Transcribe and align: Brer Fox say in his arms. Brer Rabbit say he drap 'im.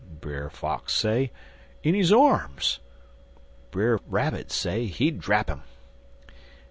Brer 0.19 0.49
Fox 0.49 0.93
say 0.95 1.31
in 1.83 1.93
his 1.93 2.11
arms. 2.11 2.79
Brer 3.69 3.99
Rabbit 4.07 4.51
say 4.51 4.87
he 4.87 5.11
drap 5.11 5.47
'im. 5.47 5.61